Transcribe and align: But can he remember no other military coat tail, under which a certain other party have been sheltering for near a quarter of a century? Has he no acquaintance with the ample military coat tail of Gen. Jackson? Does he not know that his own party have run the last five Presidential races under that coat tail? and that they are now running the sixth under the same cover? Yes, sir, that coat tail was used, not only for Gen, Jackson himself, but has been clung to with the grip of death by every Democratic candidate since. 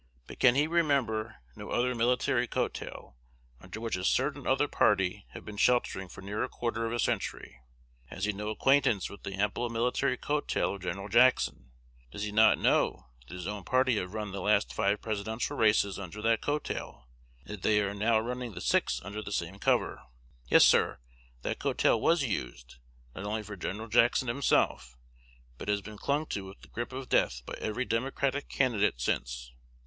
But 0.25 0.39
can 0.39 0.55
he 0.55 0.65
remember 0.65 1.43
no 1.55 1.69
other 1.69 1.93
military 1.93 2.47
coat 2.47 2.73
tail, 2.73 3.17
under 3.59 3.79
which 3.79 3.95
a 3.95 4.03
certain 4.03 4.47
other 4.47 4.67
party 4.67 5.27
have 5.33 5.45
been 5.45 5.57
sheltering 5.57 6.07
for 6.09 6.21
near 6.21 6.41
a 6.43 6.49
quarter 6.49 6.87
of 6.87 6.91
a 6.91 6.97
century? 6.97 7.59
Has 8.07 8.25
he 8.25 8.33
no 8.33 8.49
acquaintance 8.49 9.11
with 9.11 9.21
the 9.21 9.35
ample 9.35 9.69
military 9.69 10.17
coat 10.17 10.47
tail 10.47 10.73
of 10.73 10.81
Gen. 10.81 11.07
Jackson? 11.11 11.69
Does 12.09 12.23
he 12.23 12.31
not 12.31 12.57
know 12.57 13.09
that 13.27 13.35
his 13.35 13.45
own 13.45 13.63
party 13.63 13.97
have 13.97 14.15
run 14.15 14.31
the 14.31 14.41
last 14.41 14.73
five 14.73 15.03
Presidential 15.03 15.55
races 15.55 15.99
under 15.99 16.19
that 16.23 16.41
coat 16.41 16.63
tail? 16.63 17.07
and 17.45 17.57
that 17.57 17.61
they 17.61 17.79
are 17.79 17.93
now 17.93 18.19
running 18.19 18.55
the 18.55 18.59
sixth 18.59 19.03
under 19.05 19.21
the 19.21 19.31
same 19.31 19.59
cover? 19.59 20.01
Yes, 20.47 20.65
sir, 20.65 20.97
that 21.43 21.59
coat 21.59 21.77
tail 21.77 22.01
was 22.01 22.23
used, 22.23 22.77
not 23.13 23.25
only 23.25 23.43
for 23.43 23.55
Gen, 23.55 23.87
Jackson 23.91 24.27
himself, 24.27 24.97
but 25.59 25.67
has 25.67 25.83
been 25.83 25.99
clung 25.99 26.25
to 26.25 26.47
with 26.47 26.61
the 26.61 26.69
grip 26.69 26.91
of 26.91 27.07
death 27.07 27.43
by 27.45 27.53
every 27.61 27.85
Democratic 27.85 28.49
candidate 28.49 28.99
since. 28.99 29.51